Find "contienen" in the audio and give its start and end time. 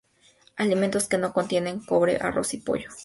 1.31-1.79